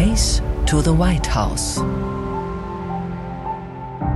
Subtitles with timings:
[0.00, 1.78] race to the White House.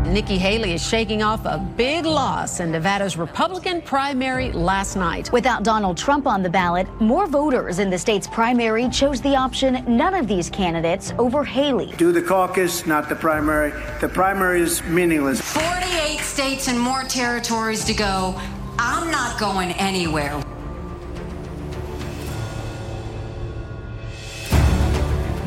[0.07, 5.31] Nikki Haley is shaking off a big loss in Nevada's Republican primary last night.
[5.31, 9.85] Without Donald Trump on the ballot, more voters in the state's primary chose the option
[9.87, 11.93] none of these candidates over Haley.
[11.99, 13.73] Do the caucus, not the primary.
[14.01, 15.41] The primary is meaningless.
[15.41, 18.41] 48 states and more territories to go.
[18.79, 20.44] I'm not going anywhere.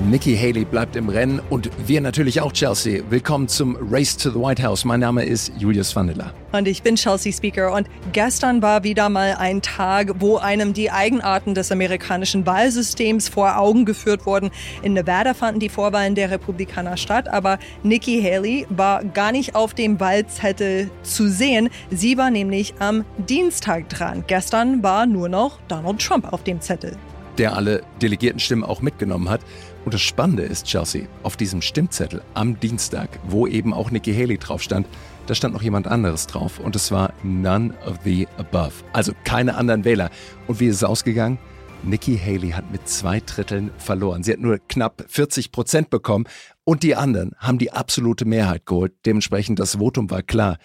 [0.09, 3.03] Nikki Haley bleibt im Rennen und wir natürlich auch Chelsea.
[3.09, 4.85] Willkommen zum Race to the White House.
[4.85, 6.31] Mein Name ist Julius Vanilla.
[6.53, 10.91] Und ich bin Chelsea Speaker und gestern war wieder mal ein Tag, wo einem die
[10.91, 14.49] Eigenarten des amerikanischen Wahlsystems vor Augen geführt wurden.
[14.81, 19.73] In Nevada fanden die Vorwahlen der Republikaner statt, aber Nikki Haley war gar nicht auf
[19.73, 21.67] dem Wahlzettel zu sehen.
[21.91, 24.23] Sie war nämlich am Dienstag dran.
[24.25, 26.95] Gestern war nur noch Donald Trump auf dem Zettel
[27.37, 29.41] der alle Delegiertenstimmen auch mitgenommen hat.
[29.87, 34.37] Und das Spannende ist, Chelsea, auf diesem Stimmzettel am Dienstag, wo eben auch Nikki Haley
[34.37, 34.85] drauf stand,
[35.27, 38.73] da stand noch jemand anderes drauf und es war None of the Above.
[38.91, 40.09] Also keine anderen Wähler.
[40.45, 41.37] Und wie ist es ausgegangen?
[41.83, 44.23] Nikki Haley hat mit zwei Dritteln verloren.
[44.23, 46.25] Sie hat nur knapp 40 Prozent bekommen
[46.65, 48.91] und die anderen haben die absolute Mehrheit geholt.
[49.05, 50.57] Dementsprechend das Votum war klar.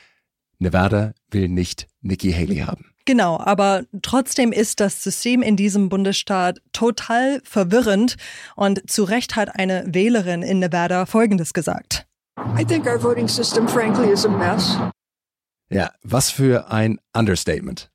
[0.59, 2.92] Nevada will nicht Nikki Haley haben.
[3.05, 8.17] Genau, aber trotzdem ist das System in diesem Bundesstaat total verwirrend
[8.55, 12.07] und zu Recht hat eine Wählerin in Nevada Folgendes gesagt.
[12.59, 14.79] I think our voting system frankly is a mess.
[15.71, 17.91] Ja, was für ein Understatement.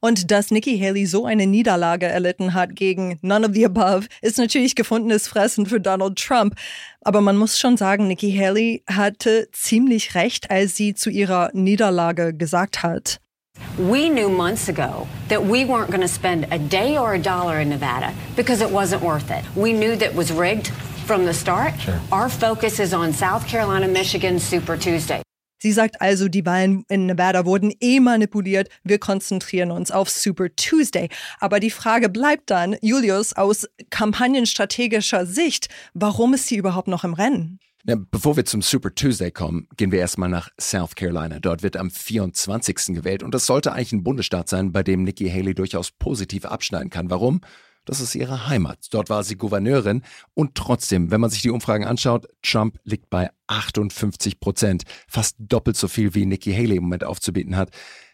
[0.00, 4.36] Und dass Nikki Haley so eine Niederlage erlitten hat gegen None of the Above, ist
[4.36, 6.56] natürlich gefundenes Fressen für Donald Trump.
[7.00, 12.34] Aber man muss schon sagen, Nikki Haley hatte ziemlich recht, als sie zu ihrer Niederlage
[12.34, 13.18] gesagt hat.
[13.78, 17.58] We knew months ago that we weren't going to spend a day or a dollar
[17.58, 19.44] in Nevada because it wasn't worth it.
[19.56, 20.68] We knew that was rigged
[21.06, 21.74] from the start.
[21.80, 22.00] Sure.
[22.12, 25.22] Our focus is on South Carolina, Michigan, Super Tuesday.
[25.58, 28.68] Sie sagt also, die Wahlen in Nevada wurden eh manipuliert.
[28.84, 31.08] Wir konzentrieren uns auf Super Tuesday.
[31.40, 37.14] Aber die Frage bleibt dann, Julius, aus kampagnenstrategischer Sicht, warum ist sie überhaupt noch im
[37.14, 37.58] Rennen?
[37.86, 41.38] Ja, bevor wir zum Super Tuesday kommen, gehen wir erstmal nach South Carolina.
[41.38, 42.76] Dort wird am 24.
[42.94, 46.88] gewählt und das sollte eigentlich ein Bundesstaat sein, bei dem Nikki Haley durchaus positiv abschneiden
[46.88, 47.10] kann.
[47.10, 47.42] Warum?
[47.84, 48.86] Das ist ihre Heimat.
[48.90, 50.00] Dort war sie Gouverneurin
[50.32, 54.84] und trotzdem, wenn man sich die Umfragen anschaut, Trump liegt bei 58 Prozent.
[55.06, 57.68] Fast doppelt so viel wie Nikki Haley im Moment aufzubieten hat.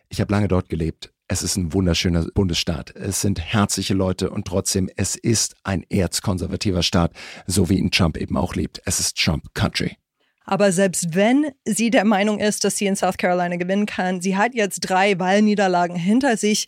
[0.09, 1.13] Ich habe lange dort gelebt.
[1.33, 2.91] Es ist ein wunderschöner Bundesstaat.
[2.97, 7.13] Es sind herzliche Leute und trotzdem, es ist ein erzkonservativer Staat,
[7.47, 8.83] so wie ihn Trump eben auch liebt.
[8.85, 9.97] Es ist Trump Country.
[10.45, 14.37] Aber selbst wenn sie der Meinung ist, dass sie in South Carolina gewinnen kann, sie
[14.37, 16.67] hat jetzt drei Wahlniederlagen hinter sich.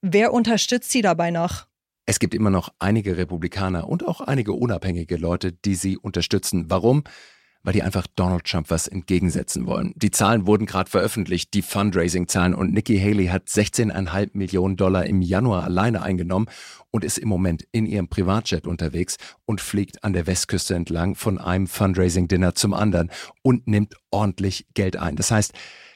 [0.00, 1.68] Wer unterstützt sie dabei noch?
[2.04, 6.64] Es gibt immer noch einige Republikaner und auch einige unabhängige Leute, die sie unterstützen.
[6.68, 7.04] Warum?
[7.62, 9.92] Weil die einfach Donald Trump was entgegensetzen wollen.
[9.96, 15.22] Die Zahlen wurden gerade veröffentlicht, die Fundraising-Zahlen und Nikki Haley hat 16,5 Millionen Dollar im
[15.22, 16.46] Januar alleine eingenommen
[16.90, 21.38] und ist im Moment in ihrem Privatjet unterwegs und fliegt an der Westküste entlang von
[21.38, 23.10] einem Fundraising-Dinner zum anderen
[23.42, 25.16] und nimmt ordentlich Geld ein.
[25.16, 25.52] Das heißt,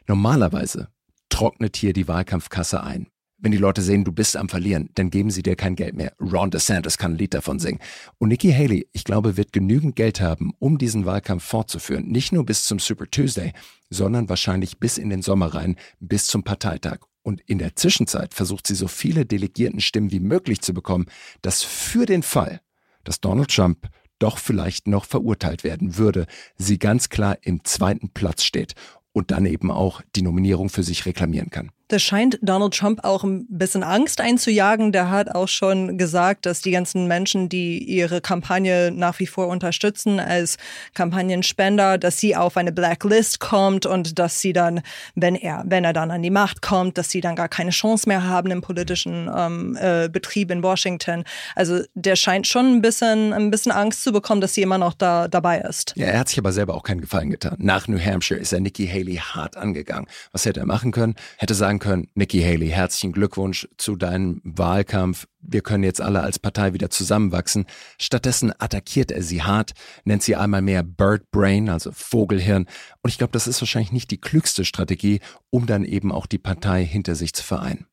[0.07, 0.89] normalerweise
[1.29, 3.09] trocknet hier die Wahlkampfkasse ein.
[3.39, 6.15] Wenn die Leute sehen, du bist am Verlieren, dann geben sie dir kein Geld mehr.
[6.19, 7.81] Ron DeSantis kann ein Lied davon singen.
[8.17, 12.07] Und Nikki Haley, ich glaube, wird genügend Geld haben, um diesen Wahlkampf fortzuführen.
[12.07, 13.53] Nicht nur bis zum Super Tuesday,
[13.91, 17.01] sondern wahrscheinlich bis in den Sommer rein, bis zum Parteitag.
[17.23, 21.07] Und in der Zwischenzeit versucht sie so viele Delegiertenstimmen wie möglich zu bekommen,
[21.43, 22.61] dass für den Fall,
[23.05, 23.89] dass Donald Trump
[24.19, 26.27] doch vielleicht noch verurteilt werden würde,
[26.57, 28.75] sie ganz klar im zweiten Platz steht
[29.13, 31.71] und dann eben auch die Nominierung für sich reklamieren kann.
[31.89, 34.91] Das scheint Donald Trump auch ein bisschen Angst einzujagen.
[34.91, 39.47] Der hat auch schon gesagt, dass die ganzen Menschen, die ihre Kampagne nach wie vor
[39.47, 40.57] unterstützen als
[40.95, 44.81] Kampagnenspender, dass sie auf eine Blacklist kommt und dass sie dann,
[45.15, 48.09] wenn er, wenn er dann an die Macht kommt, dass sie dann gar keine Chance
[48.09, 51.23] mehr haben im politischen ähm, äh, Betrieb in Washington.
[51.55, 54.95] Also der scheint schon ein bisschen, ein bisschen Angst zu bekommen, dass sie immer noch
[54.95, 55.93] da dabei ist.
[55.97, 57.55] Ja, er hat sich aber selber auch keinen Gefallen getan.
[57.59, 60.09] Nach New Hampshire ist er Nikki Haley hart angegangen.
[60.33, 61.15] Was hätte er machen können?
[61.37, 65.27] Hätte sagen sagen können, Nikki Haley, herzlichen Glückwunsch zu deinem Wahlkampf.
[65.41, 67.67] Wir können jetzt alle als Partei wieder zusammenwachsen.
[67.99, 69.73] Stattdessen attackiert er sie hart,
[70.05, 72.67] nennt sie einmal mehr Bird Brain, also Vogelhirn.
[73.03, 75.21] Und ich glaube, das ist wahrscheinlich nicht die klügste Strategie,
[75.51, 77.87] um dann eben auch die Partei hinter sich zu vereinen.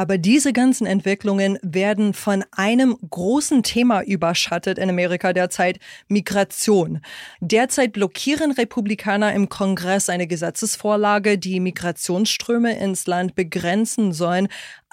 [0.00, 7.02] Aber diese ganzen Entwicklungen werden von einem großen Thema überschattet in Amerika derzeit, Migration.
[7.42, 14.48] Derzeit blockieren Republikaner im Kongress eine Gesetzesvorlage, die Migrationsströme ins Land begrenzen sollen.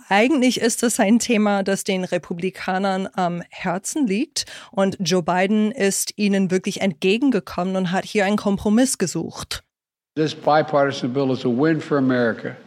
[0.09, 6.17] Eigentlich ist es ein Thema, das den Republikanern am Herzen liegt und Joe Biden ist
[6.17, 9.63] ihnen wirklich entgegengekommen und hat hier einen Kompromiss gesucht.
[10.15, 12.57] This bipartisan bill is a win for America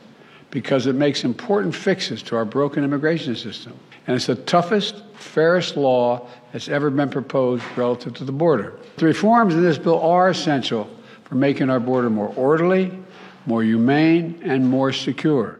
[0.50, 3.72] because it makes important fixes to our broken immigration system.
[4.06, 8.78] And it's the toughest, fairest law that's ever been proposed relative to the border.
[8.96, 10.90] The reforms in this bill are essential
[11.24, 12.98] for making our border more orderly,
[13.46, 15.59] more humane, and more secure.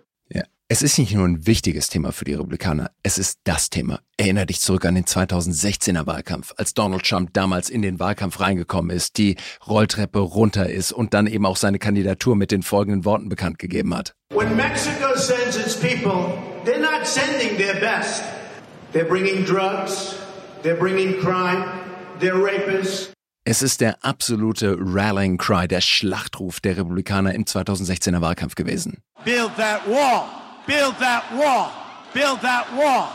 [0.72, 3.98] Es ist nicht nur ein wichtiges Thema für die Republikaner, es ist das Thema.
[4.16, 8.96] Erinner dich zurück an den 2016er Wahlkampf, als Donald Trump damals in den Wahlkampf reingekommen
[8.96, 9.34] ist, die
[9.66, 13.92] Rolltreppe runter ist und dann eben auch seine Kandidatur mit den folgenden Worten bekannt gegeben
[13.96, 14.14] hat.
[14.32, 18.22] When Mexico sends its people, they're not sending their best.
[18.92, 20.14] They're bringing drugs,
[20.62, 21.64] they're bringing crime,
[22.20, 23.10] they're rapists.
[23.44, 29.02] Es ist der absolute Rallying Cry, der Schlachtruf der Republikaner im 2016er Wahlkampf gewesen.
[29.24, 30.39] Build that wall.
[30.70, 31.72] Build that wall.
[32.14, 33.08] Build that wall.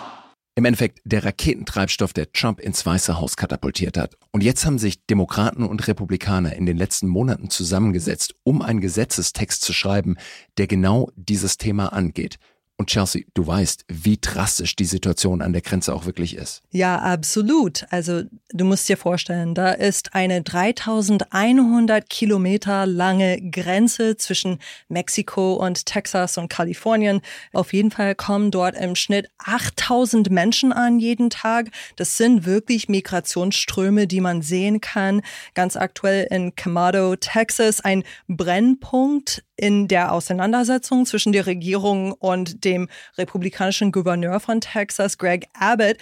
[0.55, 4.17] Im Endeffekt der Raketentreibstoff, der Trump ins Weiße Haus katapultiert hat.
[4.31, 9.61] Und jetzt haben sich Demokraten und Republikaner in den letzten Monaten zusammengesetzt, um einen Gesetzestext
[9.61, 10.17] zu schreiben,
[10.57, 12.39] der genau dieses Thema angeht.
[12.77, 16.61] Und Chelsea, du weißt, wie drastisch die Situation an der Grenze auch wirklich ist.
[16.71, 17.85] Ja, absolut.
[17.89, 25.85] Also du musst dir vorstellen, da ist eine 3100 Kilometer lange Grenze zwischen Mexiko und
[25.85, 27.21] Texas und Kalifornien.
[27.53, 31.71] Auf jeden Fall kommen dort im Schnitt 8000 Menschen an jeden Tag.
[31.95, 35.21] Das sind wirklich Migrationsströme, die man sehen kann.
[35.53, 42.89] Ganz aktuell in Camado, Texas, ein Brennpunkt in der Auseinandersetzung zwischen der Regierung und dem
[43.17, 45.97] republikanischen Gouverneur von Texas, Greg Abbott,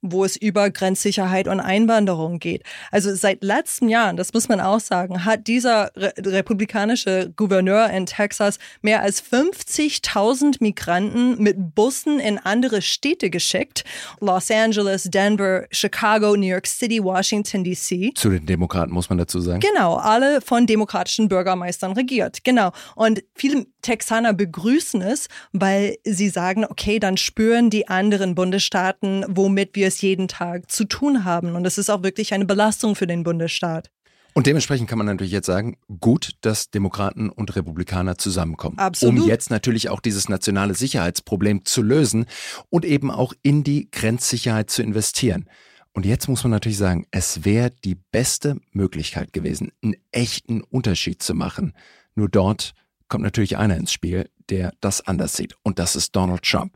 [0.00, 2.62] wo es über Grenzsicherheit und Einwanderung geht.
[2.90, 8.06] Also seit letzten Jahren, das muss man auch sagen, hat dieser re republikanische Gouverneur in
[8.06, 13.84] Texas mehr als 50.000 Migranten mit Bussen in andere Städte geschickt.
[14.20, 18.16] Los Angeles, Denver, Chicago, New York City, Washington DC.
[18.16, 19.60] Zu den Demokraten muss man dazu sagen.
[19.60, 22.44] Genau, alle von demokratischen Bürgermeistern regiert.
[22.44, 22.70] Genau.
[22.94, 29.76] Und viele Texaner begrüßen es, weil sie sagen, okay, dann spüren die anderen Bundesstaaten, womit
[29.76, 31.56] wir es jeden Tag zu tun haben.
[31.56, 33.90] Und es ist auch wirklich eine Belastung für den Bundesstaat.
[34.34, 38.78] Und dementsprechend kann man natürlich jetzt sagen, gut, dass Demokraten und Republikaner zusammenkommen.
[38.78, 39.22] Absolut.
[39.22, 42.26] Um jetzt natürlich auch dieses nationale Sicherheitsproblem zu lösen
[42.68, 45.48] und eben auch in die Grenzsicherheit zu investieren.
[45.94, 51.22] Und jetzt muss man natürlich sagen, es wäre die beste Möglichkeit gewesen, einen echten Unterschied
[51.22, 51.72] zu machen.
[52.14, 52.74] Nur dort
[53.08, 55.54] kommt natürlich einer ins Spiel, der das anders sieht.
[55.62, 56.74] Und das ist Donald Trump.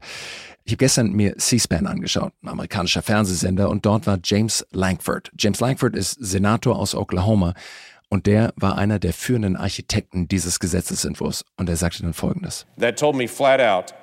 [0.64, 5.30] Ich habe gestern mir C-SPAN angeschaut, ein amerikanischer Fernsehsender, und dort war James Lankford.
[5.38, 7.54] James Lankford ist Senator aus Oklahoma
[8.08, 11.44] und der war einer der führenden Architekten dieses Gesetzesentwurfs.
[11.56, 12.66] Und er sagte dann Folgendes.
[12.78, 13.94] That told me flat out,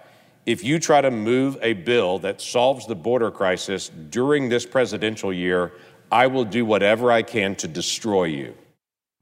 [0.48, 5.32] if you try to move a bill that solves the border crisis during this presidential
[5.32, 5.72] year,
[6.12, 8.54] I will do whatever I can to destroy you.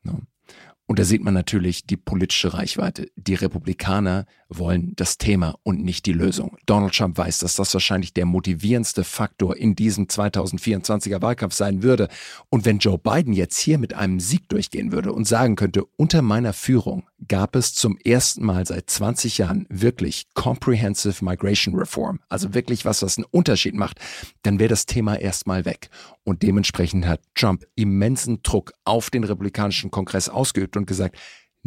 [0.05, 0.21] No.
[0.87, 3.11] Und da sieht man natürlich die politische Reichweite.
[3.17, 6.57] Die Republikaner wollen das Thema und nicht die Lösung.
[6.65, 12.07] Donald Trump weiß, dass das wahrscheinlich der motivierendste Faktor in diesem 2024er Wahlkampf sein würde.
[12.49, 16.21] Und wenn Joe Biden jetzt hier mit einem Sieg durchgehen würde und sagen könnte, unter
[16.21, 22.53] meiner Führung gab es zum ersten Mal seit 20 Jahren wirklich Comprehensive Migration Reform, also
[22.53, 23.99] wirklich was, was einen Unterschied macht,
[24.43, 25.89] dann wäre das Thema erstmal weg.
[26.23, 31.17] Und dementsprechend hat Trump immensen Druck auf den republikanischen Kongress ausgeübt und gesagt,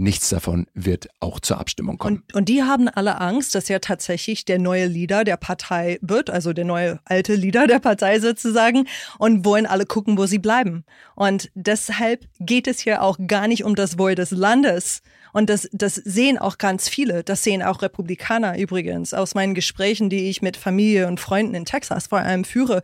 [0.00, 2.22] Nichts davon wird auch zur Abstimmung kommen.
[2.28, 6.30] Und, und, die haben alle Angst, dass er tatsächlich der neue Leader der Partei wird,
[6.30, 8.88] also der neue alte Leader der Partei sozusagen,
[9.18, 10.84] und wollen alle gucken, wo sie bleiben.
[11.16, 15.02] Und deshalb geht es hier auch gar nicht um das Wohl des Landes,
[15.32, 17.22] und das, das sehen auch ganz viele.
[17.22, 21.64] Das sehen auch Republikaner übrigens aus meinen Gesprächen, die ich mit Familie und Freunden in
[21.64, 22.82] Texas vor allem führe.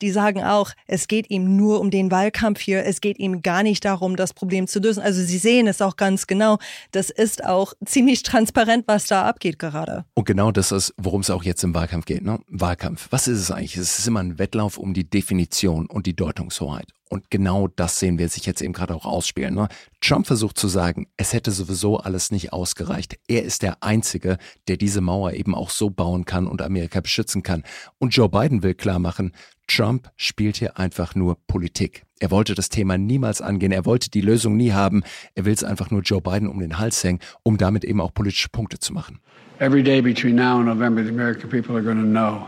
[0.00, 2.84] Die sagen auch, es geht ihm nur um den Wahlkampf hier.
[2.84, 5.02] Es geht ihm gar nicht darum, das Problem zu lösen.
[5.02, 6.57] Also sie sehen es auch ganz genau.
[6.92, 10.04] Das ist auch ziemlich transparent, was da abgeht gerade.
[10.14, 12.22] Und genau das ist, worum es auch jetzt im Wahlkampf geht.
[12.22, 12.40] Ne?
[12.48, 13.08] Wahlkampf.
[13.10, 13.76] Was ist es eigentlich?
[13.76, 16.88] Es ist immer ein Wettlauf um die Definition und die Deutungshoheit.
[17.08, 19.54] Und genau das sehen wir sich jetzt eben gerade auch ausspielen.
[19.54, 19.68] Ne?
[20.00, 23.18] Trump versucht zu sagen, es hätte sowieso alles nicht ausgereicht.
[23.28, 24.36] Er ist der Einzige,
[24.68, 27.64] der diese Mauer eben auch so bauen kann und Amerika beschützen kann.
[27.98, 29.32] Und Joe Biden will klar machen,
[29.66, 32.04] Trump spielt hier einfach nur Politik.
[32.20, 33.72] Er wollte das Thema niemals angehen.
[33.72, 35.02] Er wollte die Lösung nie haben.
[35.34, 38.12] Er will es einfach nur Joe Biden um den Hals hängen, um damit eben auch
[38.12, 39.20] politische Punkte zu machen.
[39.60, 42.46] Every day between now and November, the American people are going to know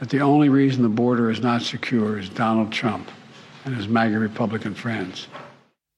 [0.00, 3.08] that the only reason the border is not secure is Donald Trump
[3.64, 5.28] and his MAGA Republican friends.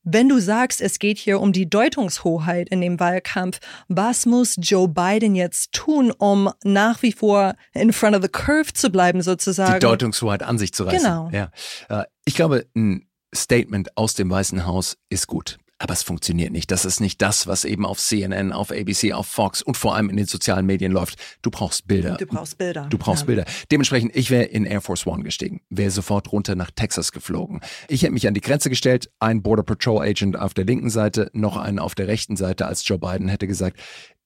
[0.05, 4.89] Wenn du sagst, es geht hier um die Deutungshoheit in dem Wahlkampf, was muss Joe
[4.89, 9.75] Biden jetzt tun, um nach wie vor in front of the curve zu bleiben, sozusagen?
[9.75, 10.99] Die Deutungshoheit an sich zu reißen.
[10.99, 11.31] Genau.
[11.33, 11.51] Ja.
[11.89, 15.59] Äh, ich glaube, ein Statement aus dem Weißen Haus ist gut.
[15.83, 16.71] Aber es funktioniert nicht.
[16.71, 20.11] Das ist nicht das, was eben auf CNN, auf ABC, auf Fox und vor allem
[20.11, 21.19] in den sozialen Medien läuft.
[21.43, 22.17] Du brauchst Bilder.
[22.19, 22.87] Du brauchst Bilder.
[22.89, 23.27] Du brauchst ja.
[23.27, 23.45] Bilder.
[23.73, 27.61] Dementsprechend, ich wäre in Air Force One gestiegen, wäre sofort runter nach Texas geflogen.
[27.89, 31.31] Ich hätte mich an die Grenze gestellt, ein Border Patrol Agent auf der linken Seite,
[31.33, 33.81] noch einen auf der rechten Seite, als Joe Biden hätte gesagt,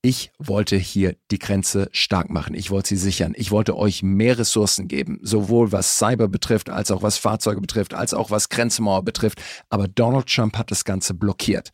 [0.07, 2.55] ich wollte hier die Grenze stark machen.
[2.55, 3.33] Ich wollte sie sichern.
[3.37, 7.93] Ich wollte euch mehr Ressourcen geben, sowohl was Cyber betrifft, als auch was Fahrzeuge betrifft,
[7.93, 9.43] als auch was Grenzmauer betrifft.
[9.69, 11.73] Aber Donald Trump hat das Ganze blockiert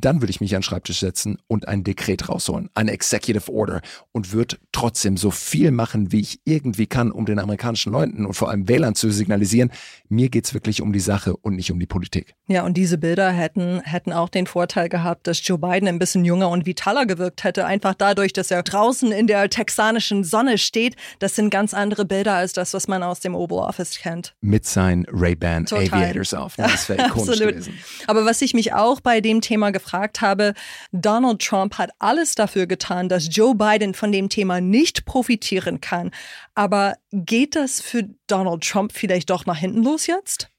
[0.00, 3.82] dann würde ich mich an den Schreibtisch setzen und ein Dekret rausholen, eine Executive Order
[4.12, 8.34] und würde trotzdem so viel machen, wie ich irgendwie kann, um den amerikanischen Leuten und
[8.34, 9.70] vor allem Wählern zu signalisieren,
[10.08, 12.34] mir geht es wirklich um die Sache und nicht um die Politik.
[12.46, 16.24] Ja, und diese Bilder hätten, hätten auch den Vorteil gehabt, dass Joe Biden ein bisschen
[16.24, 20.96] jünger und vitaler gewirkt hätte, einfach dadurch, dass er draußen in der texanischen Sonne steht.
[21.18, 24.34] Das sind ganz andere Bilder als das, was man aus dem Oval Office kennt.
[24.40, 26.56] Mit seinen Ray-Ban Aviators auf.
[26.56, 27.74] Das wäre ikonisch gewesen.
[28.06, 30.54] Aber was ich mich auch bei dem Thema gefragt gefragt habe,
[30.92, 36.10] Donald Trump hat alles dafür getan, dass Joe Biden von dem Thema nicht profitieren kann.
[36.54, 40.53] Aber geht das für Donald Trump vielleicht doch nach hinten los jetzt?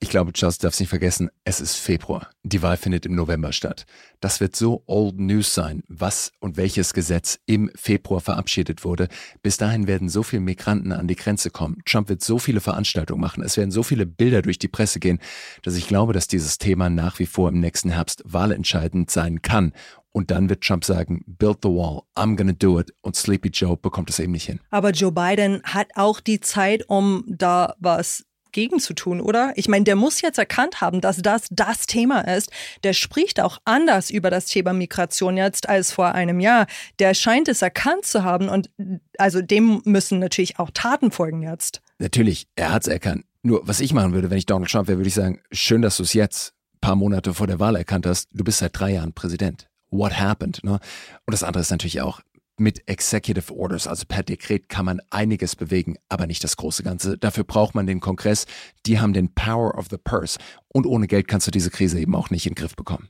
[0.00, 2.30] Ich glaube, Charles darf es nicht vergessen, es ist Februar.
[2.44, 3.84] Die Wahl findet im November statt.
[4.20, 9.08] Das wird so old news sein, was und welches Gesetz im Februar verabschiedet wurde.
[9.42, 11.82] Bis dahin werden so viele Migranten an die Grenze kommen.
[11.84, 13.42] Trump wird so viele Veranstaltungen machen.
[13.42, 15.18] Es werden so viele Bilder durch die Presse gehen,
[15.62, 19.72] dass ich glaube, dass dieses Thema nach wie vor im nächsten Herbst wahlentscheidend sein kann.
[20.12, 22.94] Und dann wird Trump sagen, build the wall, I'm gonna do it.
[23.02, 24.60] Und Sleepy Joe bekommt es eben nicht hin.
[24.70, 29.52] Aber Joe Biden hat auch die Zeit, um da was gegen zu tun, oder?
[29.56, 32.50] Ich meine, der muss jetzt erkannt haben, dass das das Thema ist.
[32.84, 36.66] Der spricht auch anders über das Thema Migration jetzt als vor einem Jahr.
[36.98, 38.70] Der scheint es erkannt zu haben und
[39.18, 41.80] also dem müssen natürlich auch Taten folgen jetzt.
[41.98, 43.24] Natürlich, er hat es erkannt.
[43.42, 45.96] Nur was ich machen würde, wenn ich Donald Trump wäre, würde ich sagen, schön, dass
[45.96, 48.28] du es jetzt, paar Monate vor der Wahl erkannt hast.
[48.32, 49.68] Du bist seit drei Jahren Präsident.
[49.90, 50.62] What happened?
[50.64, 50.72] Ne?
[50.72, 52.20] Und das andere ist natürlich auch,
[52.60, 57.18] mit Executive Orders, also per Dekret, kann man einiges bewegen, aber nicht das große Ganze.
[57.18, 58.46] Dafür braucht man den Kongress.
[58.86, 60.38] Die haben den Power of the Purse.
[60.68, 63.08] Und ohne Geld kannst du diese Krise eben auch nicht in den Griff bekommen.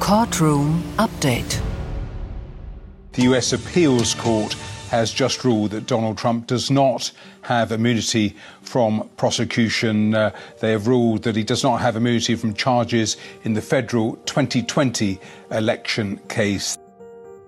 [0.00, 1.62] Courtroom Update.
[3.16, 4.56] The US Appeals Court
[4.94, 10.14] has just ruled that Donald Trump does not have immunity from prosecution.
[10.14, 14.16] Uh, they have ruled that he does not have immunity from charges in the federal
[14.26, 15.18] 2020
[15.50, 16.78] election case.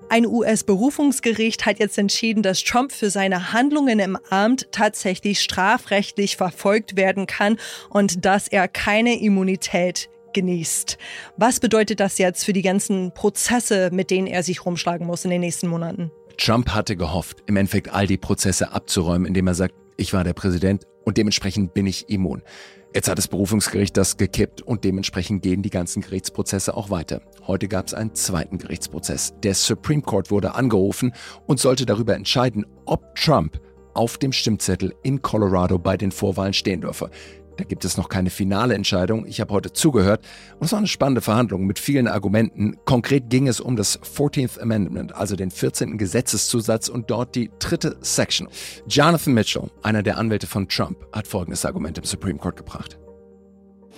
[0.09, 6.97] Ein US-Berufungsgericht hat jetzt entschieden, dass Trump für seine Handlungen im Amt tatsächlich strafrechtlich verfolgt
[6.97, 7.59] werden kann
[7.91, 10.99] und dass er keine Immunität genießt.
[11.37, 15.31] Was bedeutet das jetzt für die ganzen Prozesse, mit denen er sich rumschlagen muss in
[15.31, 16.13] den nächsten Monaten?
[16.39, 20.35] Trump hatte gehofft, im Endeffekt all die Prozesse abzuräumen, indem er sagt, ich war der
[20.35, 22.43] Präsident und dementsprechend bin ich immun.
[22.95, 27.21] Jetzt hat das Berufungsgericht das gekippt und dementsprechend gehen die ganzen Gerichtsprozesse auch weiter.
[27.47, 29.35] Heute gab es einen zweiten Gerichtsprozess.
[29.43, 31.13] Der Supreme Court wurde angerufen
[31.47, 33.61] und sollte darüber entscheiden, ob Trump
[33.95, 37.11] auf dem Stimmzettel in Colorado bei den Vorwahlen stehen dürfe.
[37.57, 39.27] Da gibt es noch keine finale Entscheidung.
[39.27, 40.25] Ich habe heute zugehört
[40.59, 42.77] und es war eine spannende Verhandlung mit vielen Argumenten.
[42.85, 45.97] Konkret ging es um das 14th Amendment, also den 14.
[45.97, 48.49] Gesetzeszusatz und dort die dritte Section.
[48.89, 52.99] Jonathan Mitchell, einer der Anwälte von Trump, hat folgendes Argument im Supreme Court gebracht.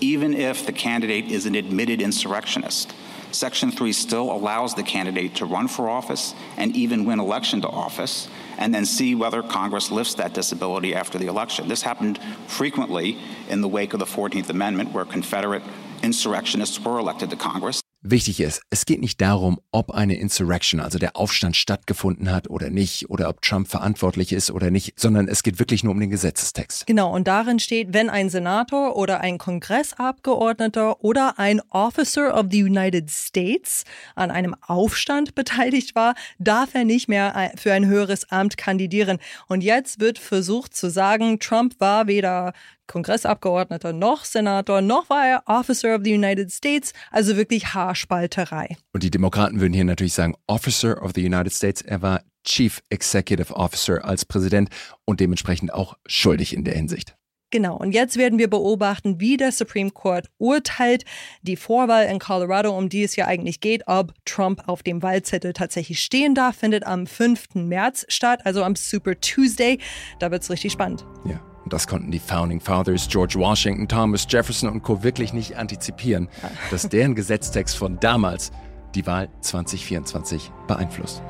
[0.00, 2.94] Even if the candidate is an admitted insurrectionist,
[3.32, 7.68] Section 3 still allows the candidate to run for office and even win election to
[7.68, 11.68] office and then see whether Congress lifts that disability after the election.
[11.68, 13.18] This happened frequently
[13.48, 15.62] in the wake of the 14th Amendment, where Confederate
[16.02, 17.82] insurrectionists were elected to Congress.
[18.00, 22.70] Wichtig ist, es geht nicht darum, ob eine Insurrection, also der Aufstand stattgefunden hat oder
[22.70, 26.08] nicht, oder ob Trump verantwortlich ist oder nicht, sondern es geht wirklich nur um den
[26.08, 26.86] Gesetzestext.
[26.86, 32.62] Genau, und darin steht, wenn ein Senator oder ein Kongressabgeordneter oder ein Officer of the
[32.62, 33.82] United States
[34.14, 39.18] an einem Aufstand beteiligt war, darf er nicht mehr für ein höheres Amt kandidieren.
[39.48, 42.52] Und jetzt wird versucht zu sagen, Trump war weder
[42.88, 48.76] Kongressabgeordneter noch Senator, noch war er Officer of the United States, also wirklich Haarspalterei.
[48.92, 52.80] Und die Demokraten würden hier natürlich sagen, Officer of the United States, er war Chief
[52.88, 54.70] Executive Officer als Präsident
[55.04, 57.14] und dementsprechend auch schuldig in der Hinsicht.
[57.50, 61.04] Genau, und jetzt werden wir beobachten, wie der Supreme Court urteilt.
[61.40, 65.54] Die Vorwahl in Colorado, um die es ja eigentlich geht, ob Trump auf dem Wahlzettel
[65.54, 67.54] tatsächlich stehen darf, findet am 5.
[67.54, 69.78] März statt, also am Super Tuesday.
[70.18, 71.06] Da wird es richtig spannend.
[71.24, 71.40] Ja.
[71.68, 75.02] Und das konnten die Founding Fathers George Washington, Thomas Jefferson und Co.
[75.02, 76.30] wirklich nicht antizipieren,
[76.70, 78.52] dass deren Gesetztext von damals
[78.94, 81.20] die Wahl 2024 beeinflusst.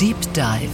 [0.00, 0.70] Deep Dive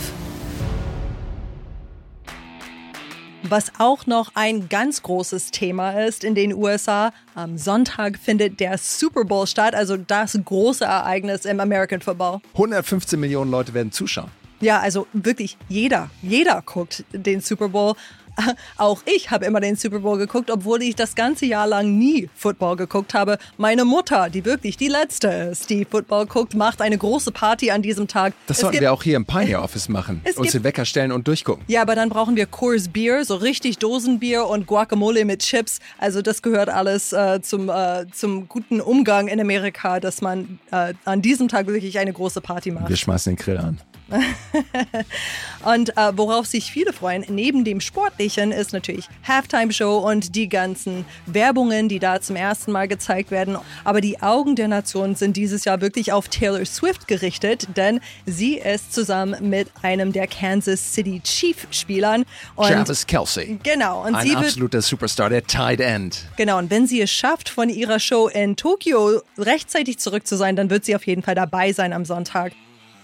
[3.42, 8.78] Was auch noch ein ganz großes Thema ist in den USA, am Sonntag findet der
[8.78, 12.38] Super Bowl statt, also das große Ereignis im American Football.
[12.52, 14.30] 115 Millionen Leute werden zuschauen.
[14.61, 17.95] Ja, also wirklich jeder, jeder guckt den Super Bowl.
[18.76, 22.29] Auch ich habe immer den Super Bowl geguckt, obwohl ich das ganze Jahr lang nie
[22.35, 23.38] Football geguckt habe.
[23.57, 27.83] Meine Mutter, die wirklich die letzte ist, die Football guckt, macht eine große Party an
[27.83, 28.35] diesem Tag.
[28.47, 30.23] Das es sollten wir auch hier im Pioneer Office machen.
[30.37, 31.64] Uns den Wecker stellen und durchgucken.
[31.69, 35.79] Ja, aber dann brauchen wir Coors Bier, so richtig Dosenbier und Guacamole mit Chips.
[35.99, 40.95] Also das gehört alles äh, zum, äh, zum guten Umgang in Amerika, dass man äh,
[41.05, 42.88] an diesem Tag wirklich eine große Party macht.
[42.88, 43.81] Wir schmeißen den Grill an.
[45.64, 50.49] und äh, worauf sich viele freuen, neben dem Sportlichen, ist natürlich Halftime Show und die
[50.49, 53.57] ganzen Werbungen, die da zum ersten Mal gezeigt werden.
[53.85, 58.59] Aber die Augen der Nation sind dieses Jahr wirklich auf Taylor Swift gerichtet, denn sie
[58.59, 62.25] ist zusammen mit einem der Kansas City Chief Spielern.
[62.57, 63.59] Travis Kelsey.
[63.62, 64.07] Genau.
[64.07, 66.26] Und Ein sie absoluter Superstar, der Tight End.
[66.37, 66.59] Genau.
[66.59, 70.71] Und wenn sie es schafft, von ihrer Show in Tokio rechtzeitig zurück zu sein, dann
[70.71, 72.52] wird sie auf jeden Fall dabei sein am Sonntag.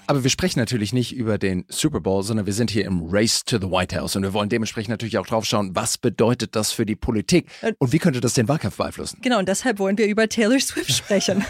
[0.09, 3.45] Aber wir sprechen natürlich nicht über den Super Bowl, sondern wir sind hier im Race
[3.45, 6.71] to the White House und wir wollen dementsprechend natürlich auch drauf schauen, was bedeutet das
[6.71, 9.19] für die Politik äh, und wie könnte das den Wahlkampf beeinflussen?
[9.23, 11.45] Genau, und deshalb wollen wir über Taylor Swift sprechen.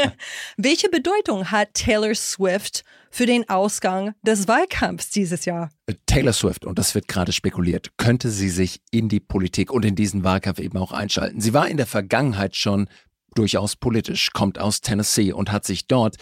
[0.56, 5.70] Welche Bedeutung hat Taylor Swift für den Ausgang des Wahlkampfs dieses Jahr?
[5.86, 9.84] Äh, Taylor Swift, und das wird gerade spekuliert, könnte sie sich in die Politik und
[9.84, 11.40] in diesen Wahlkampf eben auch einschalten.
[11.40, 12.88] Sie war in der Vergangenheit schon
[13.34, 16.16] durchaus politisch, kommt aus Tennessee und hat sich dort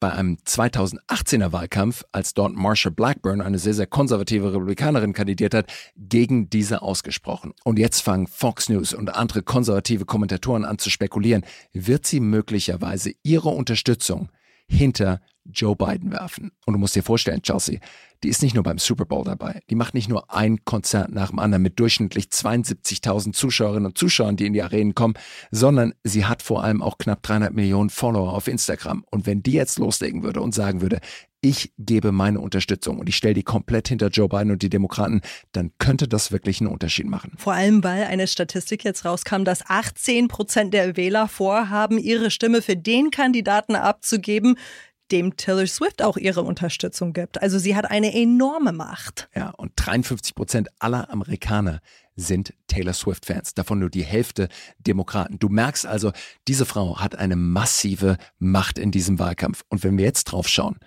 [0.00, 5.66] bei einem 2018er Wahlkampf, als dort Marsha Blackburn, eine sehr, sehr konservative Republikanerin, kandidiert hat,
[5.96, 7.52] gegen diese ausgesprochen.
[7.64, 13.12] Und jetzt fangen Fox News und andere konservative Kommentatoren an zu spekulieren, wird sie möglicherweise
[13.22, 14.30] ihre Unterstützung
[14.68, 15.20] hinter
[15.52, 16.52] Joe Biden werfen.
[16.66, 17.80] Und du musst dir vorstellen, Chelsea,
[18.22, 19.60] die ist nicht nur beim Super Bowl dabei.
[19.70, 24.36] Die macht nicht nur ein Konzert nach dem anderen mit durchschnittlich 72.000 Zuschauerinnen und Zuschauern,
[24.36, 25.14] die in die Arenen kommen,
[25.50, 29.04] sondern sie hat vor allem auch knapp 300 Millionen Follower auf Instagram.
[29.10, 31.00] Und wenn die jetzt loslegen würde und sagen würde,
[31.40, 35.20] ich gebe meine Unterstützung und ich stelle die komplett hinter Joe Biden und die Demokraten,
[35.52, 37.32] dann könnte das wirklich einen Unterschied machen.
[37.36, 42.60] Vor allem, weil eine Statistik jetzt rauskam, dass 18 Prozent der Wähler vorhaben, ihre Stimme
[42.60, 44.56] für den Kandidaten abzugeben,
[45.10, 47.40] dem Taylor Swift auch ihre Unterstützung gibt.
[47.42, 49.28] Also sie hat eine enorme Macht.
[49.34, 51.80] Ja, und 53 Prozent aller Amerikaner
[52.16, 55.38] sind Taylor Swift-Fans, davon nur die Hälfte Demokraten.
[55.38, 56.12] Du merkst also,
[56.48, 59.64] diese Frau hat eine massive Macht in diesem Wahlkampf.
[59.68, 60.78] Und wenn wir jetzt drauf schauen,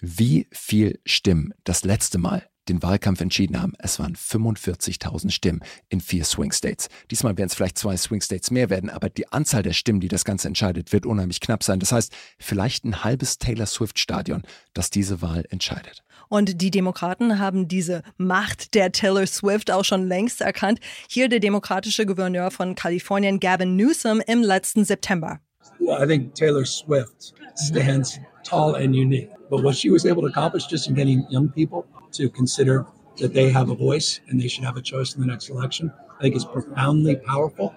[0.00, 3.72] wie viel Stimmen das letzte Mal den Wahlkampf entschieden haben.
[3.78, 6.88] Es waren 45.000 Stimmen in vier Swing States.
[7.10, 10.08] Diesmal werden es vielleicht zwei Swing States mehr werden, aber die Anzahl der Stimmen, die
[10.08, 11.80] das Ganze entscheidet, wird unheimlich knapp sein.
[11.80, 14.42] Das heißt, vielleicht ein halbes Taylor Swift Stadion,
[14.74, 16.02] das diese Wahl entscheidet.
[16.28, 20.78] Und die Demokraten haben diese Macht der Taylor Swift auch schon längst erkannt.
[21.08, 25.40] Hier der demokratische Gouverneur von Kalifornien, Gavin Newsom, im letzten September.
[25.80, 29.30] I think Taylor Swift stands tall and unique.
[29.48, 32.86] But what she was able to accomplish just in getting young people to consider
[33.18, 35.92] that they have a voice and they should have a choice in the next election,
[36.18, 37.74] I think is profoundly powerful.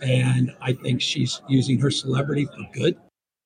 [0.00, 2.96] And I think she's using her celebrity for good.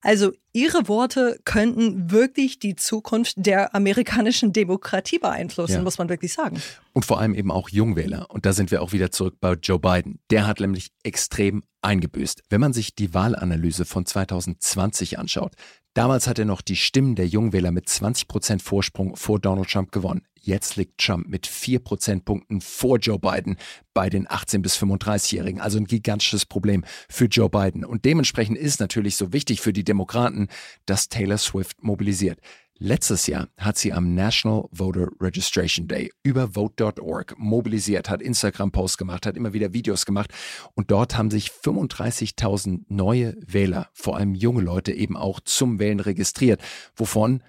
[0.03, 5.81] Also ihre Worte könnten wirklich die Zukunft der amerikanischen Demokratie beeinflussen, ja.
[5.81, 6.61] muss man wirklich sagen.
[6.91, 8.29] Und vor allem eben auch Jungwähler.
[8.29, 10.19] Und da sind wir auch wieder zurück bei Joe Biden.
[10.29, 12.43] Der hat nämlich extrem eingebüßt.
[12.49, 15.53] Wenn man sich die Wahlanalyse von 2020 anschaut,
[15.93, 19.91] damals hat er noch die Stimmen der Jungwähler mit 20 Prozent Vorsprung vor Donald Trump
[19.91, 20.25] gewonnen.
[20.45, 23.55] Jetzt liegt Trump mit vier Prozentpunkten vor Joe Biden
[23.93, 25.61] bei den 18- bis 35-Jährigen.
[25.61, 27.85] Also ein gigantisches Problem für Joe Biden.
[27.85, 30.49] Und dementsprechend ist natürlich so wichtig für die Demokraten,
[30.85, 32.39] dass Taylor Swift mobilisiert.
[32.85, 39.25] Letztes Jahr hat sie am National Voter Registration Day über vote.org mobilisiert, hat Instagram-Posts gemacht,
[39.25, 40.33] hat immer wieder Videos gemacht
[40.73, 46.01] und dort haben sich 35.000 neue Wähler, vor allem junge Leute, eben auch zum Wählen
[46.01, 46.61] registriert,
[46.93, 47.41] wovon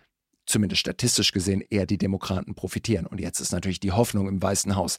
[0.47, 3.05] zumindest statistisch gesehen, eher die Demokraten profitieren.
[3.05, 4.99] Und jetzt ist natürlich die Hoffnung im Weißen Haus.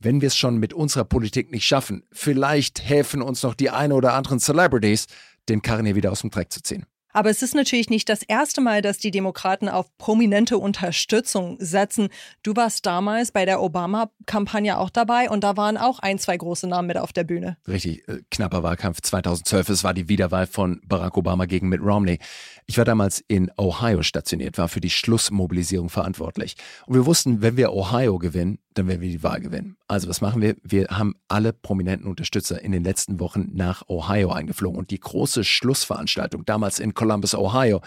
[0.00, 3.92] Wenn wir es schon mit unserer Politik nicht schaffen, vielleicht helfen uns noch die ein
[3.92, 5.06] oder anderen Celebrities,
[5.48, 6.84] den Karren hier wieder aus dem Dreck zu ziehen.
[7.12, 12.08] Aber es ist natürlich nicht das erste Mal, dass die Demokraten auf prominente Unterstützung setzen.
[12.42, 16.68] Du warst damals bei der Obama-Kampagne auch dabei und da waren auch ein, zwei große
[16.68, 17.56] Namen mit auf der Bühne.
[17.66, 19.68] Richtig, äh, knapper Wahlkampf 2012.
[19.70, 22.18] Es war die Wiederwahl von Barack Obama gegen Mitt Romney.
[22.66, 26.56] Ich war damals in Ohio stationiert, war für die Schlussmobilisierung verantwortlich.
[26.86, 29.76] Und wir wussten, wenn wir Ohio gewinnen, dann werden wir die Wahl gewinnen.
[29.88, 30.54] Also was machen wir?
[30.62, 34.78] Wir haben alle prominenten Unterstützer in den letzten Wochen nach Ohio eingeflogen.
[34.78, 37.80] Und die große Schlussveranstaltung damals in Columbus, Ohio,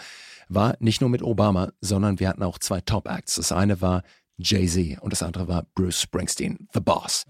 [0.48, 3.36] war nicht nur mit Obama, sondern wir hatten auch zwei Top-Acts.
[3.36, 4.02] Das eine war
[4.38, 7.24] Jay-Z und das andere war Bruce Springsteen, The Boss.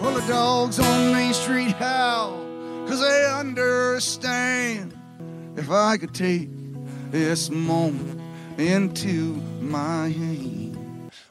[0.00, 2.38] Well, the dogs on Main Street howl,
[2.86, 4.94] cause they understand.
[5.56, 6.48] If I could take
[7.10, 8.20] this moment
[8.58, 10.67] into my hand.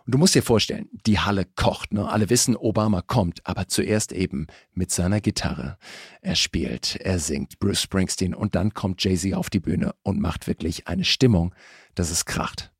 [0.07, 1.91] Und du musst dir vorstellen, die Halle kocht.
[1.91, 2.09] Ne?
[2.09, 5.77] Alle wissen, Obama kommt, aber zuerst eben mit seiner Gitarre.
[6.21, 10.47] Er spielt, er singt Bruce Springsteen und dann kommt Jay-Z auf die Bühne und macht
[10.47, 11.53] wirklich eine Stimmung,
[11.93, 12.71] dass es kracht.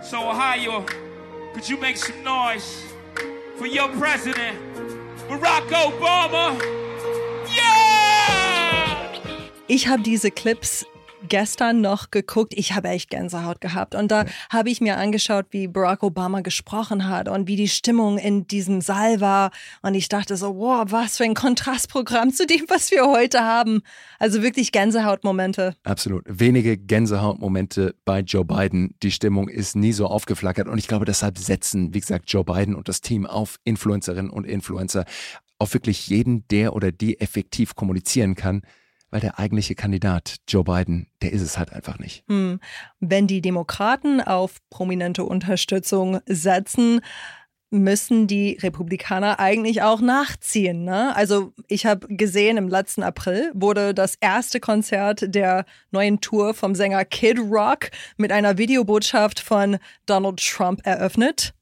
[0.00, 0.86] So Ohio,
[1.52, 2.64] could you make some noise
[3.58, 4.56] for your president,
[5.28, 6.56] Barack Obama?
[7.44, 9.20] Yeah!
[9.68, 10.86] Ich habe diese Clips
[11.28, 12.52] gestern noch geguckt.
[12.56, 13.94] Ich habe echt Gänsehaut gehabt.
[13.94, 18.18] Und da habe ich mir angeschaut, wie Barack Obama gesprochen hat und wie die Stimmung
[18.18, 19.50] in diesem Saal war.
[19.82, 23.82] Und ich dachte so, wow, was für ein Kontrastprogramm zu dem, was wir heute haben.
[24.18, 25.74] Also wirklich Gänsehautmomente.
[25.84, 26.24] Absolut.
[26.26, 28.94] Wenige Gänsehautmomente bei Joe Biden.
[29.02, 30.68] Die Stimmung ist nie so aufgeflackert.
[30.68, 34.44] Und ich glaube, deshalb setzen, wie gesagt, Joe Biden und das Team auf Influencerinnen und
[34.44, 35.04] Influencer
[35.58, 38.62] auf wirklich jeden, der oder die effektiv kommunizieren kann,
[39.10, 42.24] weil der eigentliche Kandidat, Joe Biden, der ist es halt einfach nicht.
[42.28, 42.60] Hm.
[43.00, 47.00] Wenn die Demokraten auf prominente Unterstützung setzen,
[47.70, 50.84] müssen die Republikaner eigentlich auch nachziehen.
[50.84, 51.14] Ne?
[51.14, 56.74] Also ich habe gesehen, im letzten April wurde das erste Konzert der neuen Tour vom
[56.74, 61.54] Sänger Kid Rock mit einer Videobotschaft von Donald Trump eröffnet.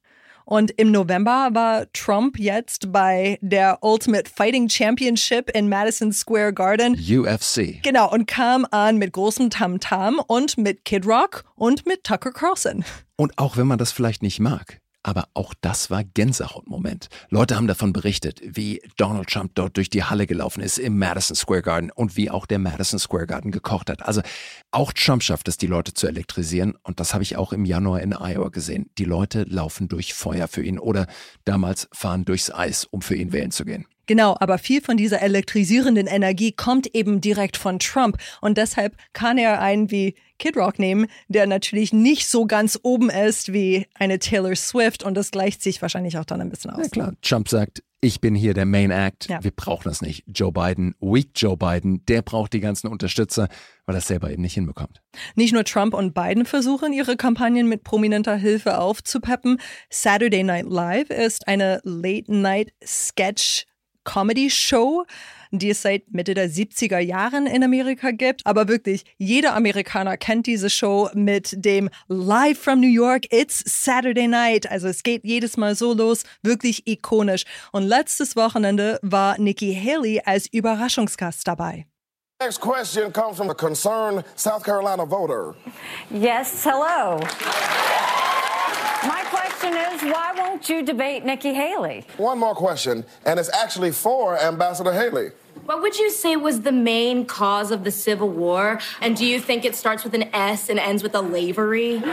[0.48, 6.94] Und im November war Trump jetzt bei der Ultimate Fighting Championship in Madison Square Garden.
[6.94, 7.82] UFC.
[7.82, 12.32] Genau, und kam an mit großem Tamtam -Tam und mit Kid Rock und mit Tucker
[12.32, 12.82] Carlson.
[13.16, 17.08] Und auch wenn man das vielleicht nicht mag, aber auch das war Gänsehautmoment.
[17.30, 21.36] Leute haben davon berichtet, wie Donald Trump dort durch die Halle gelaufen ist im Madison
[21.36, 24.02] Square Garden und wie auch der Madison Square Garden gekocht hat.
[24.02, 24.22] Also
[24.70, 28.00] auch Trump schafft es, die Leute zu elektrisieren und das habe ich auch im Januar
[28.00, 28.90] in Iowa gesehen.
[28.98, 31.06] Die Leute laufen durch Feuer für ihn oder
[31.44, 33.86] damals fahren durchs Eis, um für ihn wählen zu gehen.
[34.08, 38.16] Genau, aber viel von dieser elektrisierenden Energie kommt eben direkt von Trump.
[38.40, 43.10] Und deshalb kann er einen wie Kid Rock nehmen, der natürlich nicht so ganz oben
[43.10, 45.04] ist wie eine Taylor Swift.
[45.04, 46.84] Und das gleicht sich wahrscheinlich auch dann ein bisschen aus.
[46.84, 47.12] Ja, klar.
[47.20, 49.28] Trump sagt, ich bin hier der Main Act.
[49.28, 49.44] Ja.
[49.44, 50.24] Wir brauchen das nicht.
[50.26, 53.48] Joe Biden, weak Joe Biden, der braucht die ganzen Unterstützer,
[53.84, 55.02] weil er es selber eben nicht hinbekommt.
[55.34, 59.60] Nicht nur Trump und Biden versuchen, ihre Kampagnen mit prominenter Hilfe aufzupeppen.
[59.90, 63.66] Saturday Night Live ist eine Late-Night-Sketch-
[64.08, 65.04] Comedy-Show,
[65.50, 68.46] die es seit Mitte der 70er Jahren in Amerika gibt.
[68.46, 74.26] Aber wirklich, jeder Amerikaner kennt diese Show mit dem Live from New York, It's Saturday
[74.26, 74.70] Night.
[74.70, 77.44] Also es geht jedes Mal so los, wirklich ikonisch.
[77.72, 81.86] Und letztes Wochenende war Nikki Haley als Überraschungsgast dabei.
[82.40, 85.54] Next question comes from a concerned South Carolina voter.
[86.10, 87.20] Yes, hello.
[89.68, 92.04] My question is, why won't you debate Nikki Haley?
[92.16, 95.30] One more question, and it's actually for Ambassador Haley.
[95.66, 98.80] What would you say was the main cause of the Civil War?
[99.02, 102.02] And do you think it starts with an S and ends with a lavery?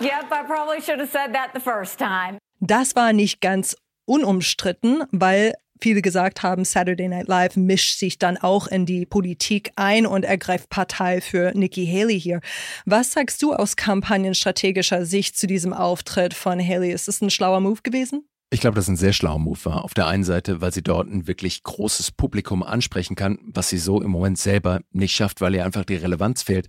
[0.00, 2.38] Yep, I probably should have said that the first time.
[2.60, 3.76] Das war nicht ganz
[4.08, 9.72] unumstritten, weil viele gesagt haben, Saturday Night Live mischt sich dann auch in die Politik
[9.76, 12.40] ein und ergreift Partei für Nikki Haley hier.
[12.86, 16.92] Was sagst du aus kampagnenstrategischer Sicht zu diesem Auftritt von Haley?
[16.92, 18.24] Ist es ein schlauer Move gewesen?
[18.50, 19.82] Ich glaube, dass ein sehr schlauer Move war.
[19.82, 23.78] Auf der einen Seite, weil sie dort ein wirklich großes Publikum ansprechen kann, was sie
[23.78, 26.68] so im Moment selber nicht schafft, weil ihr einfach die Relevanz fehlt.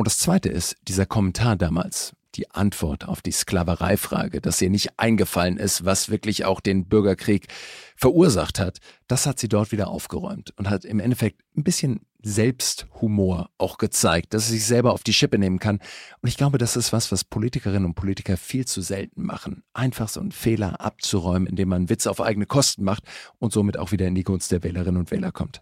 [0.00, 4.98] Und das zweite ist, dieser Kommentar damals, die Antwort auf die Sklavereifrage, dass ihr nicht
[4.98, 7.48] eingefallen ist, was wirklich auch den Bürgerkrieg
[7.96, 13.50] verursacht hat, das hat sie dort wieder aufgeräumt und hat im Endeffekt ein bisschen Selbsthumor
[13.58, 15.80] auch gezeigt, dass sie sich selber auf die Schippe nehmen kann.
[16.22, 19.64] Und ich glaube, das ist was, was Politikerinnen und Politiker viel zu selten machen.
[19.74, 23.04] Einfach so einen Fehler abzuräumen, indem man Witze auf eigene Kosten macht
[23.38, 25.60] und somit auch wieder in die Gunst der Wählerinnen und Wähler kommt.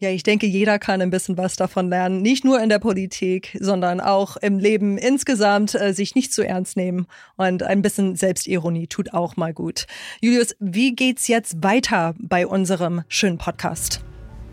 [0.00, 2.22] Ja, ich denke, jeder kann ein bisschen was davon lernen.
[2.22, 6.76] Nicht nur in der Politik, sondern auch im Leben insgesamt äh, sich nicht zu ernst
[6.76, 7.08] nehmen.
[7.36, 9.88] Und ein bisschen Selbstironie tut auch mal gut.
[10.20, 14.00] Julius, wie geht's jetzt weiter bei unserem schönen Podcast?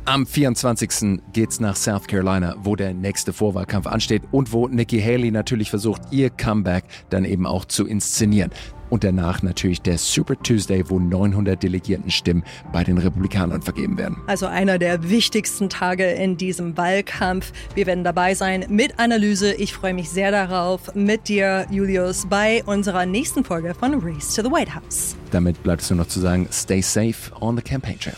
[0.05, 1.19] Am 24.
[1.31, 6.01] geht's nach South Carolina, wo der nächste Vorwahlkampf ansteht und wo Nikki Haley natürlich versucht,
[6.09, 8.51] ihr Comeback dann eben auch zu inszenieren.
[8.89, 14.17] Und danach natürlich der Super Tuesday, wo 900 Delegiertenstimmen bei den Republikanern vergeben werden.
[14.27, 17.51] Also einer der wichtigsten Tage in diesem Wahlkampf.
[17.73, 19.53] Wir werden dabei sein mit Analyse.
[19.53, 24.43] Ich freue mich sehr darauf, mit dir, Julius, bei unserer nächsten Folge von Race to
[24.43, 25.15] the White House.
[25.31, 28.15] Damit bleibt es nur noch zu sagen, stay safe on the campaign trail.